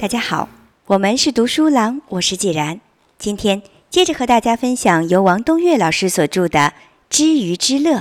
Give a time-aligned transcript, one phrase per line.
[0.00, 0.48] 大家好，
[0.86, 2.80] 我们是读书郎，我是既然。
[3.18, 6.60] 今天接着和大家分享由王东岳老师所著的
[7.10, 7.96] 《知鱼之乐》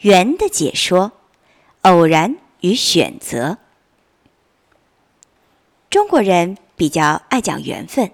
[0.00, 1.12] 缘的解说，
[1.80, 3.56] 偶然与选择。
[5.88, 8.10] 中国人比较爱讲缘分，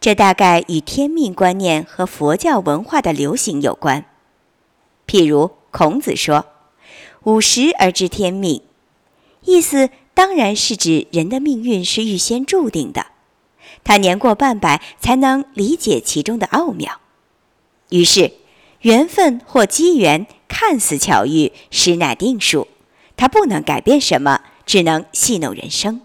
[0.00, 4.04] 这大概与天命观念和佛教文化的流行有关。
[5.06, 6.46] 譬如孔子说
[7.22, 8.60] ：“五十而知天命”，
[9.44, 9.90] 意思。
[10.14, 13.06] 当然是指人的命运是预先注定的，
[13.82, 17.00] 他年过半百才能理解其中的奥妙。
[17.88, 18.34] 于是，
[18.82, 22.68] 缘分或机缘看似巧遇，实乃定数，
[23.16, 26.02] 他不能改变什么，只能戏弄人生。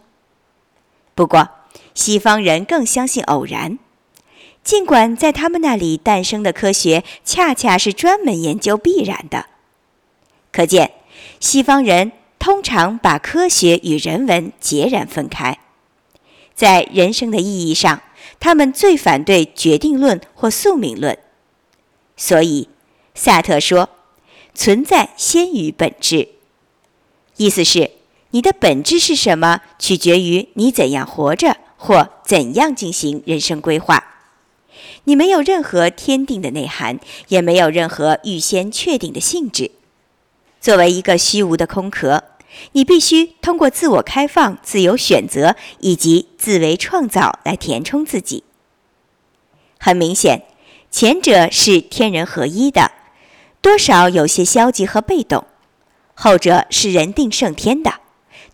[1.13, 1.49] 不过，
[1.93, 3.77] 西方人更相信偶然，
[4.63, 9.47] 尽管在他们那里诞生的科学恰恰是专门研究必然的。
[10.53, 10.93] 可见，
[11.41, 12.13] 西方人。
[12.47, 15.59] 通常把科学与人文截然分开，
[16.55, 18.01] 在人生的意义上，
[18.39, 21.17] 他们最反对决定论或宿命论。
[22.15, 22.69] 所以，
[23.13, 23.89] 萨特说
[24.55, 26.29] ：“存在先于本质。”
[27.35, 27.91] 意思是，
[28.29, 34.01] 你的本质是什么，取决于你怎样活着或怎样进行人生规划。
[35.03, 39.71] 你没有任何天定的内涵，也没有任何预先确定的性质。
[40.61, 42.23] 作为一个虚无的空壳，
[42.73, 48.43] 你必须通过自我开放、自由选择以及自为创造来填充自己。
[49.79, 50.43] 很明显，
[50.89, 52.91] 前者是天人合一的，
[53.61, 55.43] 多少有些消极和被动；
[56.13, 58.01] 后者是人定胜天的，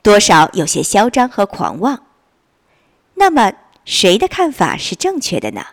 [0.01, 2.03] 多少有些嚣张和狂妄。
[3.15, 3.53] 那么，
[3.85, 5.65] 谁的看法是正确的呢？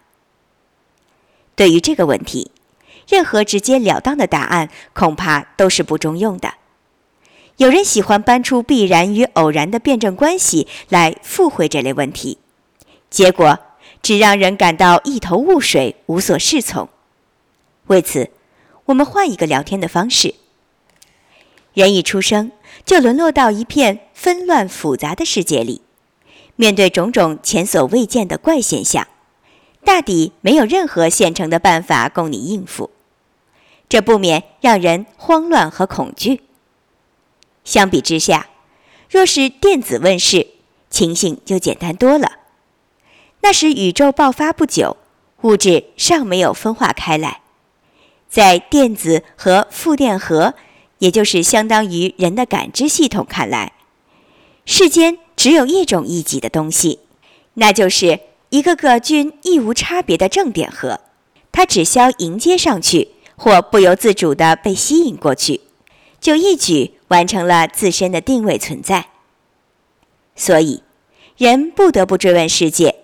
[1.56, 2.52] 对于这个问题，
[3.08, 6.54] 任何直截了当的答案恐怕都是不中用的。
[7.60, 12.38] 有人喜欢搬出必然与偶然的辩证关系来附会这类问题，
[13.10, 13.58] 结果
[14.00, 16.88] 只让人感到一头雾水、无所适从。
[17.88, 18.30] 为此，
[18.86, 20.36] 我们换一个聊天的方式：
[21.74, 22.50] 人一出生
[22.86, 25.82] 就沦落到一片纷乱复杂的世界里，
[26.56, 29.06] 面对种种前所未见的怪现象，
[29.84, 32.88] 大抵没有任何现成的办法供你应付。
[33.86, 36.40] 这不免让人慌乱和恐惧。
[37.64, 38.48] 相比之下，
[39.08, 40.46] 若是电子问世，
[40.88, 42.38] 情形就简单多了。
[43.42, 44.96] 那时宇宙爆发不久，
[45.42, 47.42] 物质尚没有分化开来，
[48.28, 50.54] 在电子和负电荷，
[50.98, 53.72] 也就是相当于人的感知系统看来，
[54.64, 57.00] 世间只有一种一级的东西，
[57.54, 58.20] 那就是
[58.50, 61.00] 一个个均一无差别的正电荷，
[61.52, 63.08] 它只需迎接上去。
[63.42, 65.62] 或不由自主地被吸引过去，
[66.20, 69.06] 就一举完成了自身的定位存在。
[70.34, 70.82] 所以，
[71.36, 72.96] 人不得不追问世界，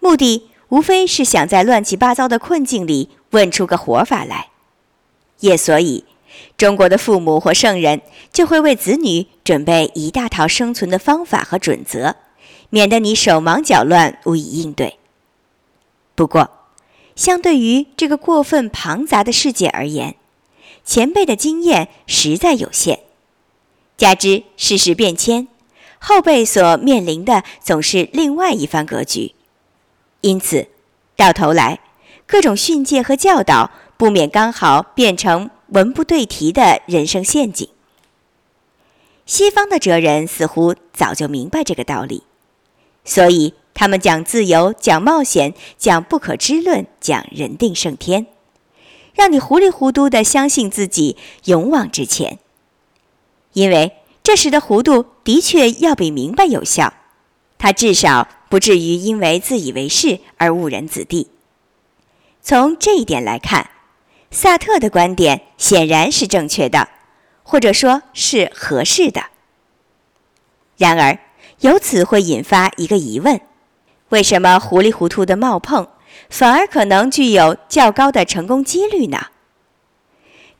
[0.00, 4.48] 目的无非是想在乱七八糟的困境里问出个活法来。
[5.40, 6.04] 也所以，
[6.56, 8.02] 中国的父母或圣人
[8.32, 12.16] 就会为子女准备一大套生存的方法和准则，
[12.70, 14.98] 免得你手忙脚乱无以应对。
[16.14, 16.50] 不过，
[17.14, 20.16] 相对于这个过分庞杂的世界而言，
[20.84, 23.00] 前辈的经验实在有限。
[23.98, 25.46] 加之世事变迁，
[25.98, 29.34] 后辈所面临的总是另外一番格局。
[30.22, 30.68] 因此，
[31.14, 31.80] 到头来，
[32.26, 37.68] 各种训诫和教导不免刚好变成文不对题的人生陷阱。
[39.26, 42.22] 西方的哲人似乎早就明白这个道理，
[43.04, 43.52] 所以。
[43.74, 48.26] 他们讲自由，讲冒险，讲不可知论，讲人定胜天，
[49.14, 52.40] 让你糊里糊涂的相信自己勇往直前。
[53.58, 56.94] 因为这时的糊涂的确要比明白有效，
[57.58, 61.28] 他至少不至于因为自以为是而误人子弟。
[62.40, 63.70] 从这一点来看，
[64.30, 66.88] 萨特的观点显然是正确的，
[67.42, 69.24] 或者说是合适的。
[70.76, 71.18] 然而，
[71.58, 73.40] 由此会引发一个疑问。
[74.10, 75.88] 为什么糊里糊涂的冒碰，
[76.30, 79.26] 反而可能具有较高的成功几率呢？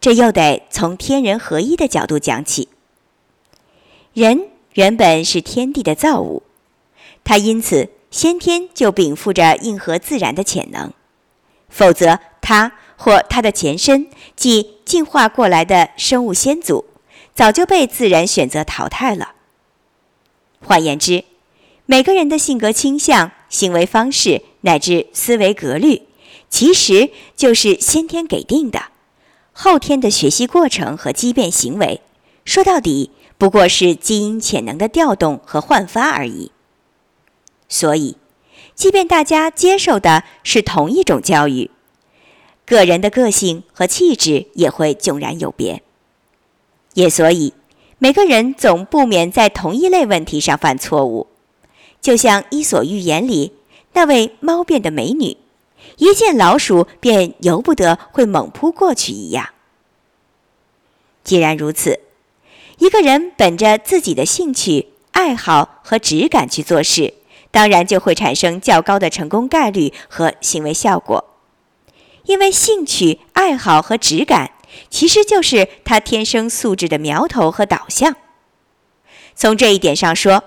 [0.00, 2.68] 这又得从天人合一的角度讲起。
[4.18, 6.42] 人原本是天地的造物，
[7.22, 10.92] 他因此先天就禀赋着应和自然的潜能，
[11.68, 16.84] 否则他或他的前身，即进化过来的生物先祖，
[17.32, 19.34] 早就被自然选择淘汰了。
[20.66, 21.22] 换言之，
[21.86, 23.30] 每个人的性格倾向。
[23.48, 26.02] 行为方式乃至思维格律，
[26.50, 28.88] 其实就是先天给定的。
[29.52, 32.02] 后天的学习过程和畸变行为，
[32.44, 36.50] 说到底不过是基因潜能的调动和焕发而已。
[37.68, 38.16] 所以，
[38.74, 41.70] 即便大家接受的是同一种教育，
[42.66, 45.82] 个人的个性和气质也会迥然有别。
[46.94, 47.54] 也所以，
[47.98, 51.28] 每个人总不免在同一类问题上犯错误，
[52.00, 53.52] 就像《伊索寓言》里
[53.92, 55.36] 那位猫变的美女，
[55.98, 59.50] 一见老鼠便由不得会猛扑过去一样。
[61.22, 62.00] 既然如此，
[62.78, 67.14] 一个人本着自己的兴趣、爱好和质感去做事，
[67.50, 71.24] 当然就会产生较高的成功概率和行为效果，
[72.24, 74.52] 因为兴趣、爱好和质感。
[74.90, 78.16] 其实就是他天生素质的苗头和导向。
[79.34, 80.44] 从这一点上说，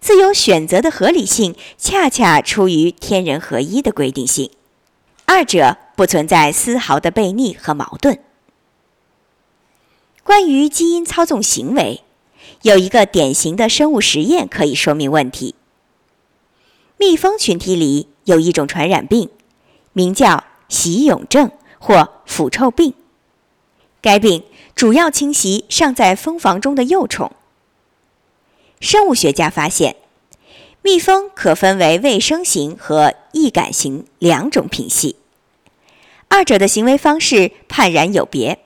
[0.00, 4.50] 自由选择的合理性恰恰出于天人合一的规定性，
[5.26, 8.18] 二者不存在丝毫的悖逆和矛盾。
[10.24, 12.02] 关于基因操纵行为，
[12.62, 15.54] 有一个典型的生物实验可以说明问题。
[16.96, 19.28] 蜜蜂群体里有一种传染病，
[19.92, 22.94] 名叫喜蛹症或腐臭病。
[24.00, 24.44] 该病
[24.76, 27.32] 主要侵袭尚在蜂房中的幼虫。
[28.80, 29.96] 生物学家发现，
[30.82, 35.16] 蜜蜂可分为卫生型和易感型两种品系，
[36.28, 38.61] 二者的行为方式判然有别。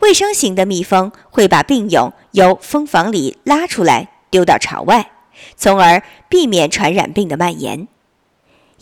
[0.00, 5.10] 卫生型的蜜蜂会把病蛹由蜂房里拉出来丢到巢外，
[5.56, 7.86] 从而避免传染病的蔓延；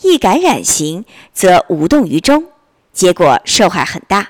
[0.01, 2.45] 易感染型则无动于衷，
[2.93, 4.29] 结果受害很大。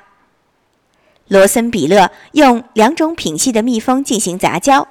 [1.28, 4.88] 罗森比勒用两种品系的蜜蜂进行杂交，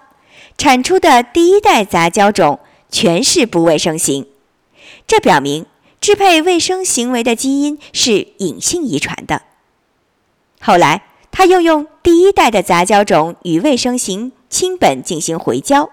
[0.56, 2.60] 产出的第一代杂交种
[2.90, 4.28] 全是不卫生型。
[5.06, 5.66] 这表明
[6.00, 9.42] 支配卫生行为的基因是隐性遗传的。
[10.60, 11.02] 后来，
[11.38, 15.88] 他又用第一代的杂交种与卫生型亲本进行回交，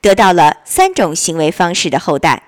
[0.00, 2.42] 得到了三种行为方式的后代。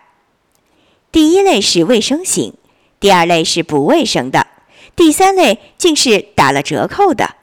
[1.13, 2.55] 第一类是卫生型，
[2.99, 4.49] 第二类是不卫生的。
[4.97, 7.37] 第三类竟是打了折扣的，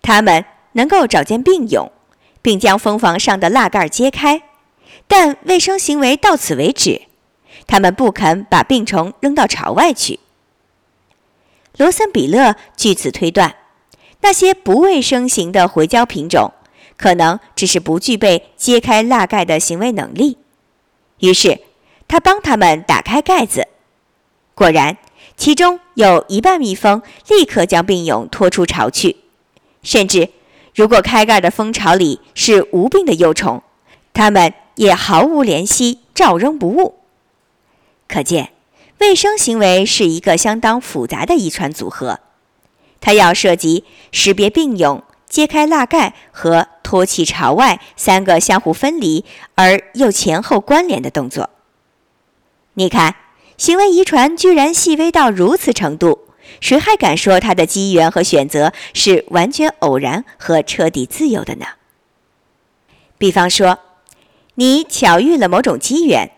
[0.00, 1.92] 他们能够找见病蛹，
[2.40, 4.44] 并将蜂房上的蜡盖揭开，
[5.06, 7.02] 但卫生行为到此为止。
[7.66, 10.20] 他们不肯把病虫扔到巢外去。
[11.76, 13.56] 罗森比勒据此推断，
[14.24, 16.50] 那些不卫生型的回交品种
[16.96, 20.38] 可能只是不具备揭开蜡盖的行为能力。
[21.18, 21.60] 于是，
[22.08, 23.68] 他帮他们打开盖子，
[24.54, 24.96] 果然。
[25.36, 29.16] 其中有一半蜜蜂立刻将病蛹拖出巢去，
[29.82, 30.30] 甚至
[30.74, 33.60] 如果开盖的蜂巢里是无病的幼虫，
[34.12, 36.94] 它们也毫无怜惜，照扔不误。
[38.06, 38.52] 可见，
[39.00, 42.20] 卫生行为是一个相当复杂的遗传组合，
[43.04, 49.24] 它要涉及识别病蛹、揭开蜡盖和拖弃巢外三个相互分离
[49.54, 51.50] 而又前后关联的动作。
[52.72, 53.16] 你看。
[53.56, 56.26] 行为遗传居然细微到如此程度，
[56.60, 61.66] 谁还敢说它的机缘和选择是完全偶然和彻底自由的呢？
[63.16, 63.78] 比方说，
[64.56, 66.32] 你巧遇了某种机缘，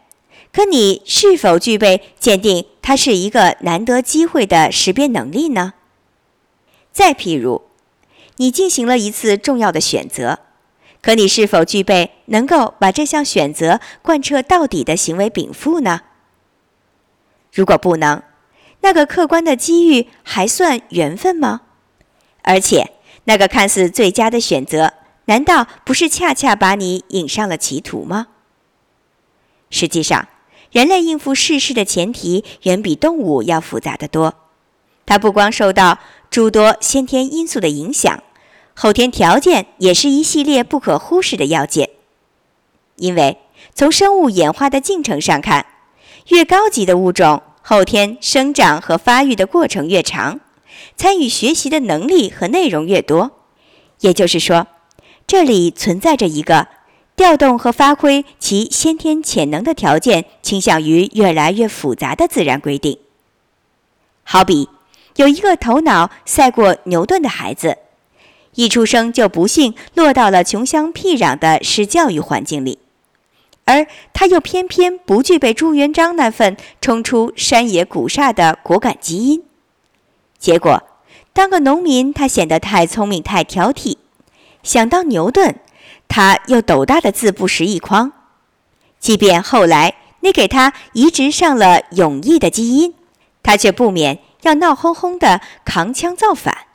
[0.52, 5.72] 可你是否具备鉴定它是一个难得机会的识别能力呢？
[6.96, 7.60] 再譬如，
[8.36, 10.38] 你进行了一次重要的选择，
[11.02, 16.00] 可你是否具备能够把这项选择贯彻到底的行为禀赋呢？
[17.52, 18.22] 如果不能，
[18.80, 21.60] 那个客观的机遇还算缘分吗？
[22.40, 22.92] 而且，
[23.24, 24.94] 那个看似最佳的选择，
[25.26, 28.28] 难道不是恰恰把你引上了歧途吗？
[29.68, 30.28] 实际上，
[30.72, 34.32] 人类应付世事的前提远比动物要复杂得多。
[35.08, 36.00] 它不光受到
[36.30, 38.22] 诸多先天因素的影响，
[38.74, 41.90] 后天条件也是一系列不可忽视的要件。
[42.96, 43.38] 因为
[43.74, 45.66] 从生物演化的进程上看，
[46.28, 50.40] 越高级的物种，后天生长和发育的过程越长，
[50.96, 53.32] 参与学习的能力和内容越多。
[54.00, 54.66] 也就是说，
[55.26, 56.68] 这里存在着一个
[57.16, 62.98] 调动和发挥其先天潜能的条件倾向于越来越复杂的自然规定。
[64.22, 64.68] 好比
[65.16, 67.78] 有一个头脑赛过牛顿的孩子，
[68.54, 72.78] 一出生就不幸落到了穷乡僻壤的市教育环境里。
[73.64, 79.42] 而他又偏偏不具备朱元璋那份冲出山野古刹的果敢基因，
[80.38, 80.82] 结果
[81.32, 83.96] 当个农民，他显得太聪明、太挑剔；
[84.62, 85.56] 想当牛顿，
[86.06, 88.12] 他又斗大的字不识一筐。
[89.00, 92.94] 即便后来你给他移植上了勇毅的基因，
[93.42, 96.66] 他却不免要闹哄哄的扛枪造反。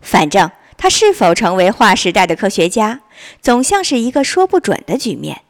[0.00, 3.00] 反正他是否成为划时代的科学家，
[3.42, 5.42] 总像是一个说不准的局面。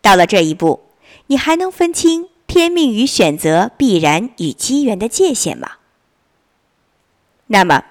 [0.00, 0.88] 到了这一步，
[1.26, 5.72] 你还能分清天命与选择、必然与机缘的界限吗？
[7.48, 7.84] 那么，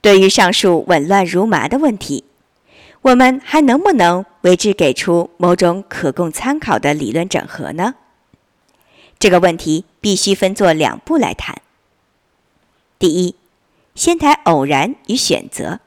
[0.00, 2.24] 对于上述紊乱如麻的问题，
[3.00, 7.94] 我们还能不能为之给出某种可供参考的理论整合呢？
[9.18, 11.61] 这个问题必须分作两步来谈。
[13.02, 13.34] 第一，
[13.96, 15.80] 先谈偶然与选择。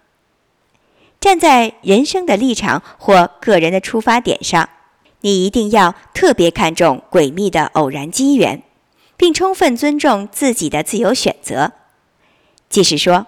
[1.22, 4.68] 站在人生的立场或个人的出发点上，
[5.22, 8.62] 你一定要特别看重诡秘的偶然机缘，
[9.16, 11.72] 并充分尊重自己的自由选择。
[12.68, 13.28] 即是说，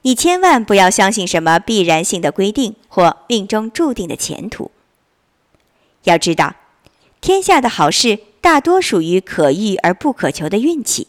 [0.00, 4.72] 你千万不要相信什么必然性的规定或命中注定的前途。
[6.02, 6.56] 要知道，
[7.20, 11.06] 天下的好事大多属于可遇而不可求的运气。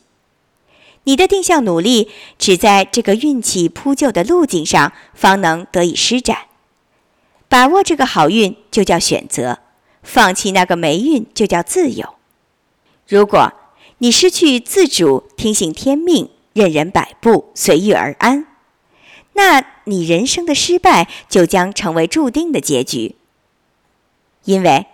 [1.03, 6.37] 你的定向努力只在这个运气铺就的路径上，方能得以施展。
[7.47, 9.59] 把握这个好运就叫选择，
[10.01, 12.15] 放弃那个霉运就叫自由。
[13.07, 13.53] 如果
[13.99, 16.29] 你失去自主，听信天命。
[16.53, 18.45] 任人摆布，随遇而安，
[19.33, 23.15] 那你人生的失败就将成为注定的结局。
[24.43, 24.85] 因为，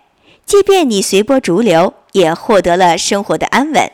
[0.46, 3.92] 即便你随波逐流，也获得了生活的安稳，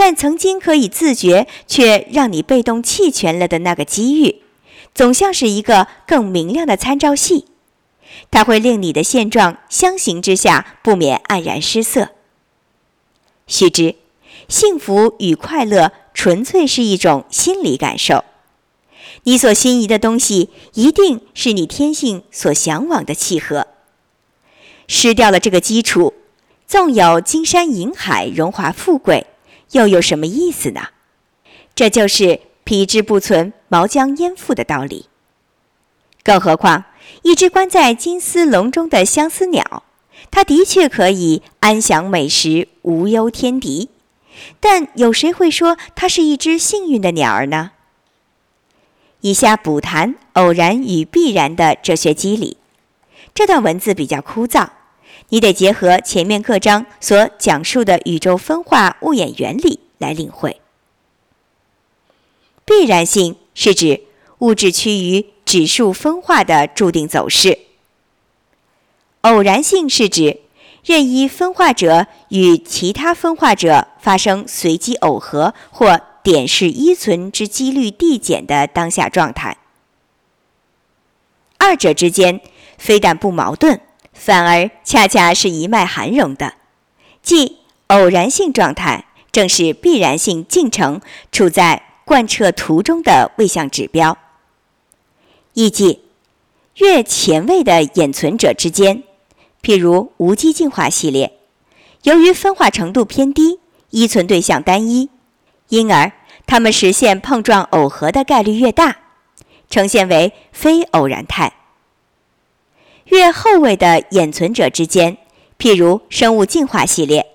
[0.00, 4.36] 但曾经可以自觉却让你被动弃权了的那个机遇，
[4.94, 7.44] 总像是一个更明亮的参照系，
[8.30, 12.12] 它会令你的现状相形之下不免黯然失色。
[13.46, 13.96] 须知，
[14.48, 15.92] 幸福与快乐。
[16.14, 18.24] 纯粹是一种心理感受，
[19.24, 23.68] 你所心仪的东西一定是你天性所向往的契合。
[24.88, 26.14] 失掉了这个基础，
[26.66, 29.26] 纵有金山银海、荣华富贵，
[29.72, 30.88] 又有什么意思呢？
[31.74, 35.06] 这就是皮之不存，毛将焉附的道理。
[36.22, 36.84] 更何况，
[37.22, 39.84] 一只关在金丝笼中的相思鸟，
[40.30, 43.88] 它的确可以安享美食，无忧天敌。
[44.58, 47.72] 但有谁会说它是一只幸运的鸟儿呢？
[49.20, 52.56] 以下补谈偶然与必然的哲学机理。
[53.34, 54.68] 这段文字比较枯燥，
[55.30, 60.60] 你得结合前面各章所讲述的宇宙分化物演原理来领会。
[62.64, 64.02] 必然性是指
[64.38, 67.58] 物质趋于指数分化的注定走势。
[69.22, 70.40] 偶然性是指。
[70.82, 79.58] 任意分化者与其他分化者发生随机耦合或点式依存之几率递减的当下状态，
[81.58, 82.40] 二者之间
[82.78, 83.78] 非但不矛盾，
[84.20, 86.52] 反而恰恰是一脉含融的。
[87.22, 91.00] 即偶然性状态正是必然性进程
[91.32, 94.18] 处在贯彻途中的位相指标。
[95.54, 96.02] 意即，
[96.76, 99.02] 越前卫的演存者之间。
[99.62, 101.38] 譬如无机进化系列，
[102.02, 103.58] 由于分化程度偏低，
[103.88, 105.08] 依存对象单一，
[105.68, 106.12] 因而
[106.46, 108.98] 它们实现碰撞耦合的概率越大，
[109.70, 111.54] 呈现为非偶然态。
[113.10, 115.18] 越后位的演存者之间，
[115.58, 117.26] 譬如生物进化系列，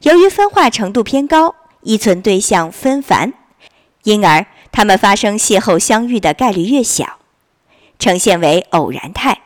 [0.00, 3.34] 由于分化程度偏高，依存对象纷繁，
[4.04, 7.18] 因而它们发生邂逅相遇的概率越小，
[7.98, 9.42] 呈现为偶然态。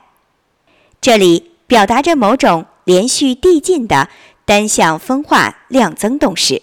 [1.00, 1.48] 这里。
[1.68, 4.08] 表达着某种连续递进的
[4.46, 6.62] 单向分化量增动势，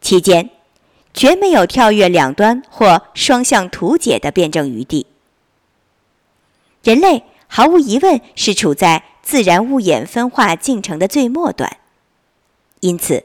[0.00, 0.50] 期间
[1.14, 5.06] 绝没有跳跃两端或双向图解的辩证余地。
[6.82, 7.22] 人类
[7.56, 11.76] 毫无疑问是处在自然物演分化进程的最末端，
[12.80, 13.22] 因此，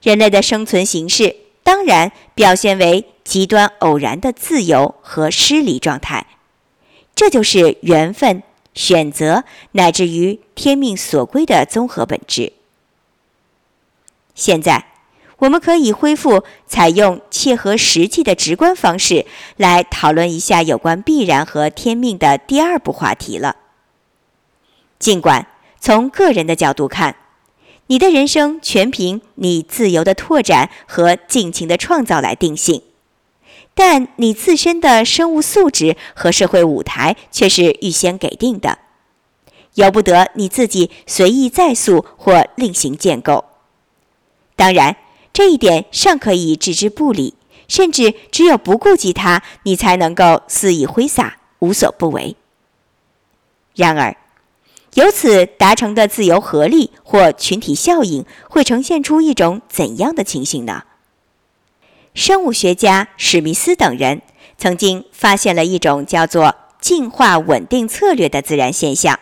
[0.00, 1.34] 人类的生存形式
[1.64, 6.26] 当然表现为极端偶然的自由和失离状态。
[7.16, 8.44] 这就是缘分。
[8.72, 12.52] 选择乃至于天命所归的综合本质。
[14.36, 14.86] 现在，
[15.38, 23.56] 我们可以恢复采用切合实际的直观方式来讨论一下有关必然和天命的第二步话题了。
[25.02, 25.48] 尽管
[25.80, 27.16] 从个人的角度看，
[27.88, 32.84] 你的人生全凭你自由的拓展和尽情的创造来定性。
[33.74, 38.78] 但你自身的生物素质和社会舞台却是预先给定的，
[39.74, 43.46] 由不得你自己随意再塑或另行建构。
[44.54, 44.96] 当然，
[45.32, 47.34] 这一点尚可以置之不理，
[47.66, 52.36] 甚至只有不顾及它，你才能够肆意挥洒，无所不为。
[53.74, 54.16] 然而，
[54.94, 60.84] 由此达成的自由合力或群体效应，会呈现出一种怎样的情形呢？
[62.14, 64.20] 生物学家史密斯等人
[64.58, 69.18] 曾经发现了一种叫做进化稳定策略的自然现象。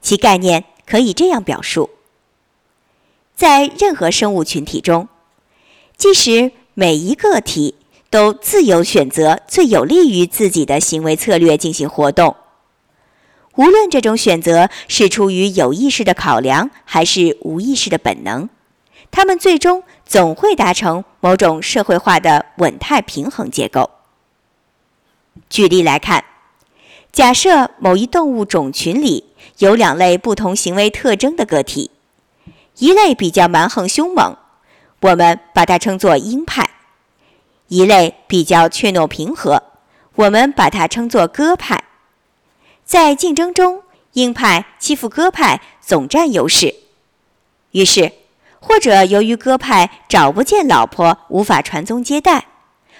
[0.00, 1.90] 其概念可以这样表述：
[3.36, 5.08] 在任何生物群体中，
[5.98, 7.74] 即使每一个体
[8.08, 12.34] 都自由选择最有利于自己的行为策略进行活动，
[13.56, 18.48] 无论这种选择是出于有意识的考量还是无意识的本能，
[19.12, 23.90] 它们最终总会达成某种社会化的稳态平衡结构。
[25.48, 26.24] 举例来看，
[27.12, 31.92] 假设某一动物种群里有两类不同行为特征的个体，
[32.78, 34.36] 一类比较蛮横凶猛，
[35.00, 36.64] 我们把它称作鹰派；
[37.68, 39.62] 一类比较怯懦平和，
[40.16, 41.83] 我们把它称作鸽派。
[42.84, 46.74] 在竞争中，鹰派欺负鸽派，总占优势。
[47.72, 48.12] 于是，
[48.60, 52.46] 或者由于鸽派找不见老婆，无法传宗接代。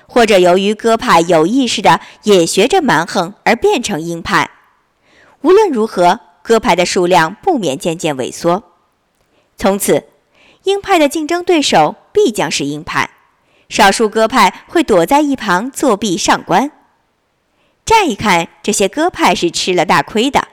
[0.07, 4.51] 或者由于鸽派有意识的也学着蛮横而变成鹰派，
[5.41, 8.63] 无论如何，鸽派的数量不免渐渐萎缩。
[9.57, 10.05] 从此，
[10.65, 13.11] 鹰派的竞争对手必将是鹰派，
[13.69, 16.71] 少数鸽派会躲在一旁作弊上官。
[17.85, 20.49] 乍一看，这些鸽派是吃了大亏的，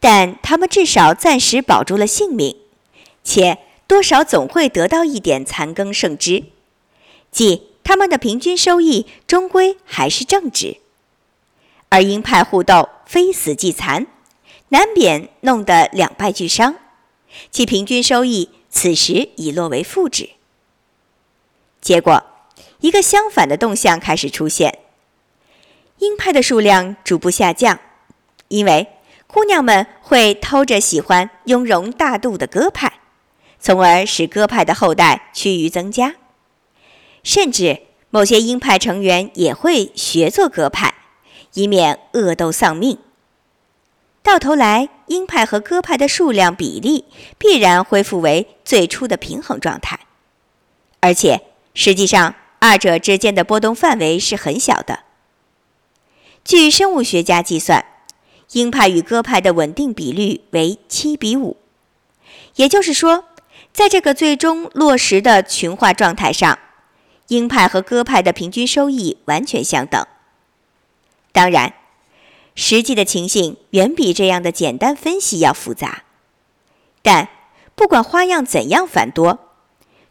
[0.00, 2.56] 但他们至少暂时保住了性命，
[3.22, 6.44] 且多少总会得到一点残羹剩汁，
[7.30, 7.68] 即。
[7.88, 10.78] 他们的平均收益终归还是正值，
[11.88, 14.08] 而鹰派互斗非死即残，
[14.70, 16.74] 难免弄得两败俱伤，
[17.52, 20.30] 其平均收益此时已落为负值。
[21.80, 22.24] 结果，
[22.80, 24.80] 一个相反的动向开始出现：
[25.98, 27.78] 鹰派的数量逐步下降，
[28.48, 28.88] 因为
[29.26, 32.92] 姑娘们会偷着喜欢雍容大度的鸽派，
[33.58, 36.14] 从而使鸽派的后代趋于增加。
[37.22, 40.94] 甚至某些鹰派成员也会学做鸽派，
[41.54, 42.98] 以免恶斗丧命。
[44.22, 47.06] 到头来，鹰派和鸽派的数量比例
[47.38, 50.00] 必然恢复为最初的平衡状态，
[51.00, 51.42] 而且
[51.74, 55.05] 实际上二者之间的波动范围是很小的。
[56.46, 57.84] 据生物学家计算，
[58.52, 61.56] 鹰派与鸽派的稳定比率为七比五，
[62.54, 63.24] 也就是说，
[63.72, 66.56] 在这个最终落实的群化状态上。
[67.26, 70.06] 鹰派和鸽派的平均收益完全相等。
[71.32, 71.74] 当然，
[72.54, 76.04] 实际的情形远比这样的简单分析要复杂。
[77.02, 77.28] 但
[77.74, 79.40] 不管花样怎样繁多，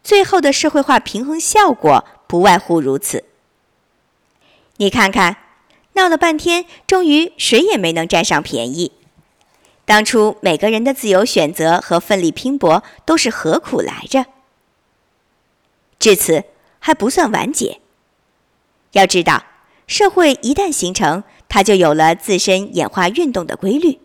[0.04, 3.24] 最后的社会化平衡效果不外乎如此。
[4.76, 5.38] 你看看，
[5.96, 8.94] 闹了半天，终于谁也没能占上便宜。
[9.84, 14.26] 当初每个人的自由选择和奋力拼搏都是何苦来着？
[16.00, 16.46] 至此。
[16.78, 17.80] 还不算完结。
[18.92, 19.44] 要知道，
[19.88, 23.98] 社会一旦形成，它就有了自身演化运动的规律，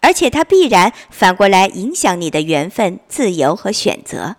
[0.00, 4.36] 而且它必然反过来影响你的缘分、自由和选择。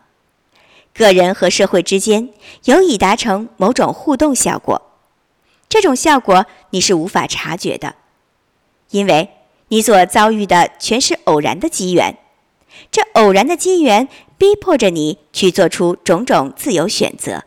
[0.91, 2.29] 个人和社会之间
[2.63, 4.84] 有已达成某种互动效果，
[5.75, 7.95] 这种效果你是无法察觉的，
[8.91, 9.31] 因为
[9.67, 12.17] 你所遭遇的全是偶然的机缘。
[12.89, 14.07] 这偶然的机缘
[14.37, 17.43] 逼迫着你去做出种种自由选择，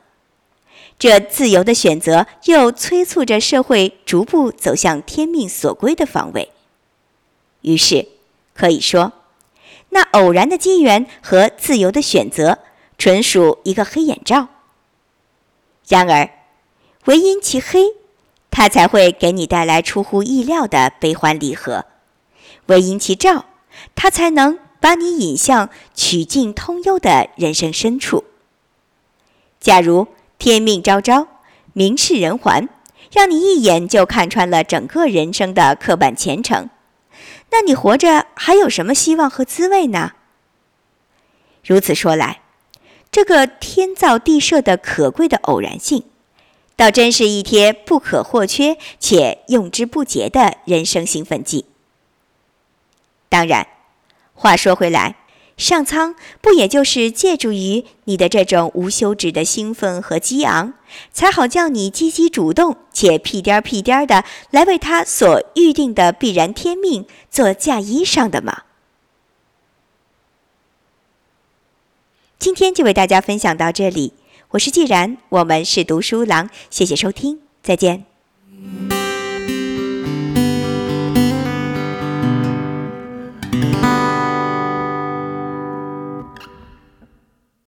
[0.98, 6.50] 这自由的选择又催促着社会逐步走向天命所归的方位。
[7.62, 8.08] 于是，
[8.52, 9.14] 可以说，
[9.88, 12.58] 那偶然的机缘和自由的选择
[12.98, 14.48] 纯属一个黑眼罩。
[15.88, 16.28] 然而，
[17.06, 17.94] 唯因其黑，
[18.58, 21.84] 它才会给你带来出乎意料的悲欢离合；
[22.66, 23.44] 唯因其照，
[23.94, 24.58] 它才能。
[24.80, 28.24] 把你引向曲径通幽的人生深处。
[29.60, 30.06] 假如
[30.38, 31.26] 天命昭昭，
[31.72, 32.68] 明示人寰，
[33.12, 36.70] 让你一眼就看穿了整个人生的刻板前程，
[37.50, 40.12] 那你活着还有什么希望和滋味呢？
[41.64, 42.40] 如此说来，
[43.10, 46.04] 这个天造地设的可贵的偶然性，
[46.78, 51.66] 倒真是一贴不可或缺且用之不竭的人生兴奋剂。
[53.28, 53.66] 当然。
[54.40, 55.16] 话说回来，
[55.56, 60.74] 上苍不也就是借助于你的这种无休止的兴奋和激昂，
[61.12, 68.62] 才好叫你积极主动且屁颠儿屁颠儿的来为他所预定的必然天命做嫁衣裳的吗？
[72.38, 74.12] 今天就为大家分享到这里，
[74.50, 78.06] 我是既然，我们是读书郎，谢谢收听，再见。